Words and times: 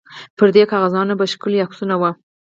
پر 0.37 0.47
دې 0.55 0.63
کاغذانو 0.71 1.13
به 1.19 1.25
ښکلي 1.33 1.59
عکسونه 1.65 1.95
وو. 1.97 2.11